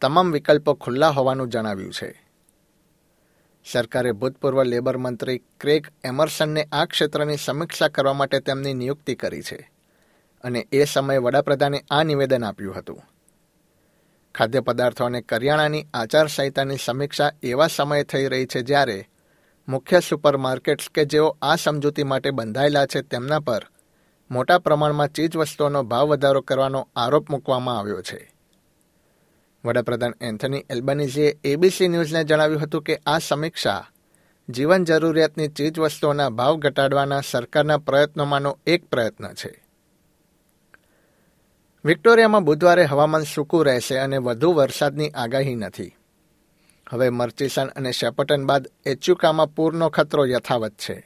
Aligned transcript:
તમામ 0.00 0.32
વિકલ્પો 0.32 0.74
ખુલ્લા 0.74 1.08
હોવાનું 1.08 1.48
જણાવ્યું 1.48 1.92
છે. 1.92 2.28
સરકારે 3.72 4.12
ભૂતપૂર્વ 4.12 4.62
લેબર 4.62 4.96
મંત્રી 4.96 5.38
ક્રેગ 5.38 5.86
એમર્સનને 6.04 6.68
આ 6.72 6.84
ક્ષેત્રની 6.84 7.36
સમીક્ષા 7.36 7.88
કરવા 7.88 8.12
માટે 8.12 8.40
તેમની 8.40 8.74
નિયુક્તિ 8.74 9.14
કરી 9.14 9.42
છે 9.42 9.70
અને 10.42 10.68
એ 10.72 10.84
સમયે 10.84 11.18
વડાપ્રધાને 11.18 11.84
આ 11.90 12.02
નિવેદન 12.02 12.44
આપ્યું 12.44 12.76
હતું. 12.76 13.02
ખાદ્ય 14.34 14.60
પદાર્થો 14.60 15.04
અને 15.04 15.20
કરિયાણાની 15.20 15.86
આચારસંહિતાની 15.94 16.76
સમીક્ષા 16.84 17.30
એવા 17.42 17.66
સમયે 17.66 18.02
થઈ 18.02 18.26
રહી 18.26 18.46
છે 18.46 18.62
જ્યારે 18.62 19.08
મુખ્ય 19.68 20.00
સુપરમાર્કેટ્સ 20.00 20.90
કે 20.94 21.04
જેઓ 21.04 21.36
આ 21.42 21.56
સમજૂતી 21.56 22.02
માટે 22.02 22.30
બંધાયેલા 22.30 22.86
છે 22.86 23.02
તેમના 23.02 23.40
પર 23.40 23.66
મોટા 24.30 24.58
પ્રમાણમાં 24.58 25.08
ચીજવસ્તુઓનો 25.08 25.82
ભાવ 25.82 26.08
વધારો 26.08 26.40
કરવાનો 26.40 26.88
આરોપ 26.96 27.30
મૂકવામાં 27.30 27.78
આવ્યો 27.78 28.02
છે. 28.02 28.37
વડાપ્રધાન 29.68 30.18
એન્થની 30.20 30.64
એલ્બનીઝીએ 30.70 31.36
એબીસી 31.44 31.88
ન્યૂઝને 31.88 32.24
જણાવ્યું 32.24 32.62
હતું 32.62 32.82
કે 32.82 32.96
આ 33.06 33.18
સમીક્ષા 33.18 33.86
જીવન 34.48 34.84
જરૂરિયાતની 34.84 35.48
ચીજવસ્તુઓના 35.48 36.28
ભાવ 36.28 36.56
ઘટાડવાના 36.56 37.20
સરકારના 37.30 37.78
પ્રયત્નોમાંનો 37.78 38.58
એક 38.66 38.84
પ્રયત્ન 38.84 39.32
છે. 39.34 39.64
વિક્ટોરિયામાં 41.84 42.44
બુધવારે 42.44 42.84
હવામાન 42.84 43.22
સૂકું 43.22 43.66
રહેશે 43.66 43.98
અને 43.98 44.18
વધુ 44.18 44.52
વરસાદની 44.52 45.10
આગાહી 45.10 45.54
નથી. 45.54 45.96
હવે 46.90 47.10
મર્ચિસન 47.10 47.66
અને 47.66 47.92
શેપટન 47.92 48.46
બાદ 48.46 48.68
એચ્યુકામાં 48.86 49.54
પૂરનો 49.54 49.88
ખતરો 49.88 50.26
યથાવત 50.26 50.72
છે. 50.72 50.96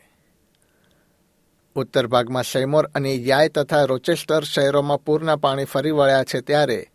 ઉત્તર 1.74 2.06
ભાગમાં 2.06 2.42
સૈમોર 2.42 2.86
અને 2.94 3.14
યાય 3.14 3.48
તથા 3.48 3.84
રોચેસ્ટર 3.84 4.44
શહેરોમાં 4.44 5.04
પૂરના 5.04 5.36
પાણી 5.36 5.64
ફરી 5.64 5.90
વળ્યા 5.90 6.24
છે 6.24 6.40
ત્યારે 6.40 6.91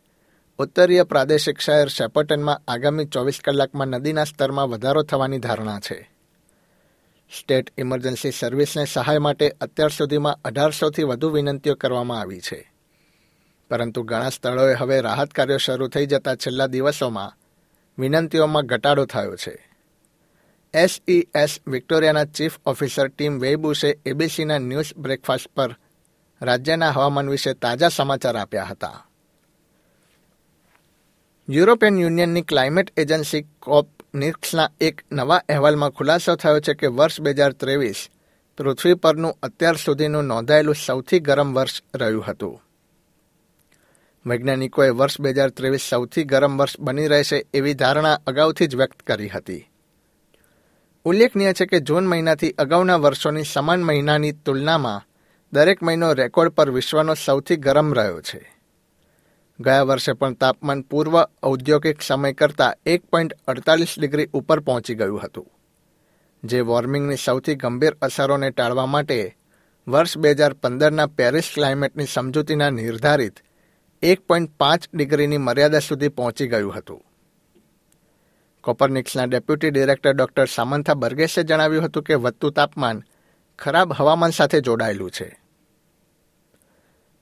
ઉત્તરીય 0.59 1.03
પ્રાદેશિક 1.03 1.59
શહેર 1.59 1.87
શેપર્ટનમાં 1.87 2.61
આગામી 2.67 3.05
ચોવીસ 3.05 3.39
કલાકમાં 3.43 3.87
નદીના 3.87 4.23
સ્તરમાં 4.23 4.69
વધારો 4.69 5.03
થવાની 5.03 5.39
ધારણા 5.39 5.79
છે. 5.79 6.11
સ્ટેટ 7.39 7.73
ઇમરજન્સી 7.77 8.31
સર્વિસને 8.31 8.85
સહાય 8.85 9.17
માટે 9.17 9.55
અત્યાર 9.61 9.89
સુધીમાં 9.89 10.39
અઢારસોથી 10.45 11.03
વધુ 11.03 11.29
વિનંતીઓ 11.29 11.75
કરવામાં 11.75 12.19
આવી 12.19 12.41
છે. 12.41 12.71
પરંતુ 13.69 14.03
ઘણા 14.03 14.29
સ્થળોએ 14.29 14.73
હવે 14.73 15.01
રાહત 15.01 15.31
કાર્યો 15.31 15.57
શરૂ 15.57 15.87
થઈ 15.87 16.05
જતા 16.05 16.35
છેલ્લા 16.35 16.67
દિવસોમાં 16.67 17.33
વિનંતીઓમાં 17.97 18.65
ઘટાડો 18.65 19.05
થયો 19.05 19.35
છે. 19.35 19.69
એસઈએસ 20.73 21.59
વિક્ટોરિયાના 21.67 22.23
ચીફ 22.23 22.59
ઓફિસર 22.65 23.07
ટીમ 23.07 23.39
વેબુસે 23.39 23.99
એબીસીના 24.05 24.57
ન્યૂઝ 24.57 24.97
બ્રેકફાસ્ટ 24.97 25.47
પર 25.55 25.75
રાજ્યના 26.41 26.91
હવામાન 26.91 27.29
વિશે 27.29 27.53
તાજા 27.53 27.87
સમાચાર 27.89 28.37
આપ્યા 28.37 28.63
હતા. 28.63 29.03
યુરોપિયન 31.49 31.99
યુનિયનની 31.99 32.43
ક્લાઇમેટ 32.43 32.91
એજન્સી 32.97 33.47
કોપ 33.59 33.87
નિક્સના 34.13 34.69
એક 34.81 35.05
નવા 35.11 35.41
અહેવાલમાં 35.49 35.91
ખુલાસો 35.91 36.35
થયો 36.35 36.59
છે 36.59 36.73
કે 36.73 36.87
વર્ષ 36.87 37.21
બે 37.21 37.31
હજાર 37.31 37.53
ત્રેવીસ 37.53 38.09
પૃથ્વી 38.57 38.93
પરનું 38.93 39.37
અત્યાર 39.43 39.75
સુધીનું 39.75 40.25
નોંધાયેલું 40.25 40.75
સૌથી 40.75 41.19
ગરમ 41.19 41.53
વર્ષ 41.53 41.81
રહ્યું 41.95 42.25
હતું. 42.25 42.61
વૈજ્ઞાનિકોએ 44.25 44.89
વર્ષ 44.89 45.21
બે 45.21 45.29
હજાર 45.29 45.49
ત્રેવીસ 45.49 45.81
સૌથી 45.81 46.23
ગરમ 46.23 46.57
વર્ષ 46.57 46.79
બની 46.79 47.07
રહેશે 47.07 47.45
એવી 47.53 47.73
ધારણા 47.73 48.19
અગાઉથી 48.27 48.67
જ 48.67 48.75
વ્યક્ત 48.75 48.99
કરી 49.01 49.27
હતી. 49.27 49.69
ઉલ્લેખનીય 51.05 51.53
છે 51.53 51.65
કે 51.65 51.79
જૂન 51.79 52.05
મહિનાથી 52.05 52.51
અગાઉના 52.51 52.97
વર્ષોની 52.97 53.43
સમાન 53.43 53.83
મહિનાની 53.83 54.31
તુલનામાં 54.31 55.01
દરેક 55.53 55.83
મહિનો 55.83 56.13
રેકોર્ડ 56.13 56.49
પર 56.49 56.71
વિશ્વનો 56.71 57.13
સૌથી 57.13 57.55
ગરમ 57.55 57.93
રહ્યો 57.93 58.21
છે. 58.21 58.56
ગયા 59.59 59.83
વર્ષે 59.83 60.13
પણ 60.13 60.35
તાપમાન 60.35 60.81
પૂર્વ 60.81 61.15
ઔદ્યોગિક 61.43 62.01
સમય 62.01 62.33
કરતાં 62.33 62.77
એક 62.85 63.01
પોઈન્ટ 63.11 63.33
અડતાલીસ 63.47 63.93
ડિગ્રી 63.97 64.29
ઉપર 64.33 64.59
પહોંચી 64.59 64.95
ગયું 64.95 65.23
હતું, 65.23 65.47
જે 66.43 66.59
વોર્મિંગની 66.61 67.17
સૌથી 67.17 67.55
ગંભીર 67.55 67.95
અસરોને 68.01 68.49
ટાળવા 68.51 68.85
માટે 68.85 69.17
વર્ષ 69.87 70.17
બે 70.17 70.33
હજાર 70.33 70.53
પંદરના 70.53 71.07
પેરિસ 71.07 71.49
ક્લાઇમેટની 71.55 72.05
સમજૂતીના 72.05 72.69
નિર્ધારિત 72.69 73.41
એક 74.03 74.19
પોઈન્ટ 74.27 74.53
પાંચ 74.57 74.85
ડિગ્રીની 74.93 75.37
મર્યાદા 75.37 75.79
સુધી 75.79 76.09
પહોંચી 76.09 76.47
ગયું 76.47 76.77
હતું. 76.77 77.01
કોપરનિક્સના 78.63 79.25
ડેપ્યુટી 79.25 79.71
ડિરેક્ટર 79.71 80.13
ડોક્ટર 80.13 80.47
સામંથા 80.47 80.93
બર્ગેસે 80.93 81.43
જણાવ્યું 81.43 81.85
હતું 81.85 82.03
કે 82.03 82.15
વધતું 82.15 82.53
તાપમાન 82.53 83.03
ખરાબ 83.59 83.89
હવામાન 83.93 84.31
સાથે 84.31 84.61
જોડાયેલું 84.61 85.11
છે. 85.11 85.27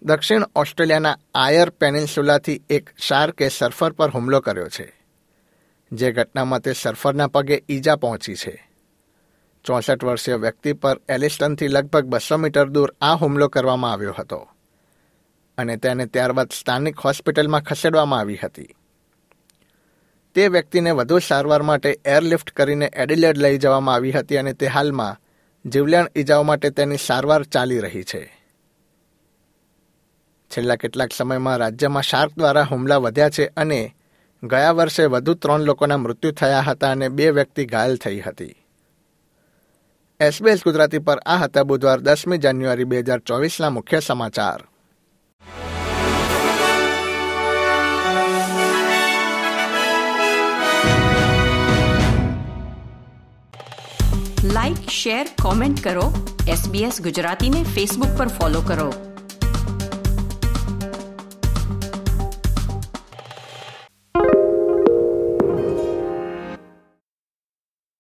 દક્ષિણ 0.06 0.44
ઓસ્ટ્રેલિયાના 0.56 1.18
આયર 1.36 1.70
પેનિન્સુલાથી 1.70 2.62
એક 2.70 2.90
શાર્કે 2.98 3.50
સર્ફર 3.50 3.92
પર 3.92 4.10
હુમલો 4.10 4.40
કર્યો 4.40 4.70
છે. 4.70 5.02
જે 5.92 6.12
ઘટનામાં 6.12 6.60
તે 6.60 6.74
સર્ફરના 6.74 7.28
પગે 7.28 7.64
ઈજા 7.70 7.96
પહોંચી 7.96 8.36
છે. 8.36 8.70
ચોસઠ 9.64 10.04
વર્ષીય 10.04 10.36
વ્યક્તિ 10.36 10.74
પર 10.74 11.02
એલિસ્ટનથી 11.10 11.68
લગભગ 11.68 12.06
બસો 12.06 12.38
મીટર 12.38 12.70
દૂર 12.70 12.96
આ 13.02 13.16
હુમલો 13.16 13.48
કરવામાં 13.48 13.92
આવ્યો 13.92 14.16
હતો 14.20 14.48
અને 15.58 15.78
તેને 15.78 16.06
ત્યારબાદ 16.06 16.50
સ્થાનિક 16.52 17.00
હોસ્પિટલમાં 17.00 17.62
ખસેડવામાં 17.62 18.20
આવી 18.20 18.38
હતી. 18.38 18.76
તે 20.36 20.48
વ્યક્તિને 20.48 20.92
વધુ 20.92 21.20
સારવાર 21.20 21.62
માટે 21.62 22.00
એરલિફ્ટ 22.06 22.52
કરીને 22.52 22.92
એડિલેડ 22.94 23.38
લઈ 23.38 23.58
જવામાં 23.58 23.96
આવી 23.96 24.12
હતી 24.12 24.38
અને 24.38 24.54
તે 24.54 24.68
હાલમાં 24.68 25.18
જીવલેણ 25.70 26.06
ઈજાઓ 26.16 26.44
માટે 26.44 26.70
તેની 26.70 26.98
સારવાર 26.98 27.44
ચાલી 27.44 27.80
રહી 27.80 28.04
છે. 28.04 28.45
છેલ્લા 30.58 30.78
કેટલાક 30.78 31.14
સમયમાં 31.14 31.58
રાજ્યમાં 31.58 32.04
શાર્ક 32.04 32.32
દ્વારા 32.38 32.64
હુમલા 32.64 32.98
વધ્યા 32.98 33.30
છે 33.30 33.46
અને 33.58 33.96
ગયા 34.44 34.72
વર્ષે 34.72 35.06
વધુ 35.06 35.34
ત્રણ 35.34 35.62
લોકોના 35.62 35.98
મૃત્યુ 35.98 36.32
થયા 36.32 36.62
હતા 36.62 36.92
અને 36.92 37.10
બે 37.10 37.32
વ્યક્તિ 37.32 37.66
ઘાયલ 37.66 37.96
થઈ 37.96 38.20
હતી. 38.20 38.56
એસબીએસ 40.20 40.64
ગુજરાતી 40.64 41.00
પર 41.00 41.20
આ 41.26 41.38
હતા 41.38 41.64
બુધવાર 41.64 42.00
દસમી 42.00 42.38
જાન્યુઆરી 42.38 42.84
બે 42.84 43.00
હજાર 43.00 43.20
ચોવીસના 43.20 43.70
મુખ્ય 43.70 44.00
સમાચાર. 44.00 44.62
લાઇક 54.44 54.90
શેર 54.90 55.26
કોમેન્ટ 55.42 55.84
કરો. 55.84 56.08
એસબીએસ 56.48 57.02
ગુજરાતીને 57.02 57.64
ફેસબુક 57.64 58.18
પર 58.18 58.28
ફોલો 58.28 58.62
કરો. 58.62 59.15